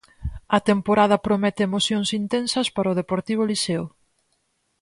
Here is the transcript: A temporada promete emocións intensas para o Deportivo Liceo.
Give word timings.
A 0.57 0.59
temporada 0.69 1.23
promete 1.27 1.61
emocións 1.69 2.09
intensas 2.21 2.67
para 2.75 2.91
o 2.93 2.97
Deportivo 3.01 3.43
Liceo. 3.51 3.85